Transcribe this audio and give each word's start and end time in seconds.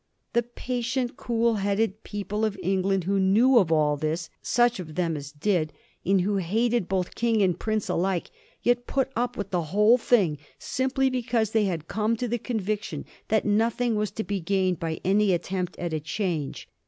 The 0.33 0.41
patient, 0.41 1.15
cool 1.15 1.57
headed 1.57 2.01
people 2.03 2.43
of 2.43 2.57
England 2.63 3.03
who 3.03 3.19
knew 3.19 3.59
of 3.59 3.71
all 3.71 3.97
this— 3.97 4.31
such 4.57 4.79
of 4.79 4.95
them 4.95 5.15
as 5.15 5.31
did— 5.31 5.71
and 6.03 6.21
who 6.21 6.37
hated 6.37 6.87
both 6.89 7.13
king 7.13 7.43
and 7.43 7.59
prince 7.59 7.87
alike, 7.87 8.31
yet 8.63 8.87
put 8.87 9.11
up 9.15 9.37
with 9.37 9.51
the 9.51 9.61
whole 9.69 9.99
thing 9.99 10.39
simply 10.57 11.11
because 11.11 11.51
they 11.51 11.65
had 11.65 11.87
come 11.87 12.17
to 12.17 12.27
the 12.27 12.39
conviction 12.39 13.05
that 13.27 13.45
nothing 13.45 13.95
was 13.95 14.09
to 14.09 14.23
be 14.23 14.39
gained 14.39 14.79
by 14.79 14.99
any 15.05 15.33
attempt 15.33 15.77
at 15.77 15.93
a 15.93 15.99
change. 15.99 16.67